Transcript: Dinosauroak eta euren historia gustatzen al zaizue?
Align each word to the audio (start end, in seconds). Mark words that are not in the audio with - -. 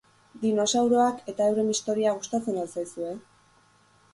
Dinosauroak 0.43 1.21
eta 1.33 1.49
euren 1.53 1.69
historia 1.73 2.15
gustatzen 2.17 2.59
al 2.63 2.73
zaizue? 2.77 3.13